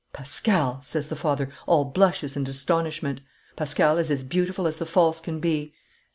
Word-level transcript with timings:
'Pascal,' 0.13 0.79
says 0.81 1.09
the 1.09 1.15
father, 1.15 1.49
all 1.67 1.85
blushes 1.85 2.35
and 2.35 2.49
astonishment; 2.49 3.21
'Pascal 3.55 3.99
is 3.99 4.09
as 4.09 4.23
beautiful 4.23 4.65
as 4.65 4.77
the 4.77 4.85
false 4.87 5.21
can 5.21 5.39
be. 5.39 5.75